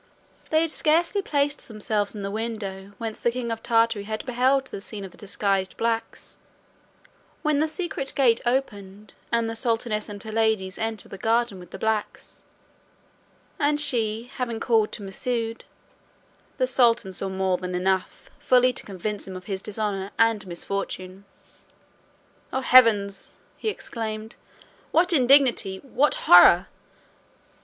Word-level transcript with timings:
They 0.49 0.61
had 0.61 0.71
scarcely 0.71 1.21
placed 1.21 1.67
themselves 1.67 2.15
in 2.15 2.23
the 2.23 2.31
window 2.31 2.93
whence 2.97 3.19
the 3.19 3.29
king 3.29 3.51
of 3.51 3.61
Tartary 3.61 4.05
had 4.05 4.25
beheld 4.25 4.65
the 4.65 4.81
scene 4.81 5.05
of 5.05 5.11
the 5.11 5.17
disguised 5.17 5.77
blacks, 5.77 6.37
when 7.43 7.59
the 7.59 7.67
secret 7.67 8.13
gate 8.15 8.41
opened, 8.43 9.13
the 9.31 9.55
sultaness 9.55 10.09
and 10.09 10.23
her 10.23 10.31
ladies 10.31 10.79
entered 10.79 11.09
the 11.11 11.19
garden 11.19 11.59
with 11.59 11.69
the 11.69 11.77
blacks, 11.77 12.41
and 13.59 13.79
she 13.79 14.23
having 14.37 14.59
called 14.59 14.91
to 14.93 15.03
Masoud, 15.03 15.65
the 16.57 16.65
sultan 16.65 17.13
saw 17.13 17.29
more 17.29 17.57
than 17.59 17.75
enough 17.75 18.31
fully 18.39 18.73
to 18.73 18.83
convince 18.87 19.27
him 19.27 19.35
of 19.35 19.45
his 19.45 19.61
dishonour 19.61 20.09
and 20.17 20.47
misfortune. 20.47 21.25
"Oh 22.51 22.61
heavens!" 22.61 23.33
he 23.55 23.69
exclaimed, 23.69 24.35
"what 24.89 25.13
indignity! 25.13 25.77
What 25.83 26.15
horror! 26.25 26.69